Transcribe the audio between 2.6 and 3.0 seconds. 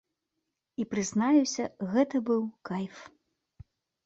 кайф!